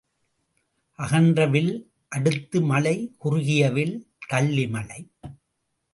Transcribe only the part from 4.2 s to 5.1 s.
தள்ளி மழை.